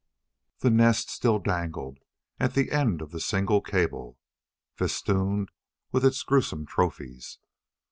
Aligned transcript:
The 0.61 0.71
nest 0.71 1.11
still 1.11 1.37
dangled 1.37 1.99
at 2.39 2.55
the 2.55 2.71
end 2.71 3.03
of 3.03 3.11
the 3.11 3.19
single 3.19 3.61
cable, 3.61 4.17
festooned 4.73 5.49
with 5.91 6.03
its 6.03 6.23
gruesome 6.23 6.65
trophies. 6.65 7.37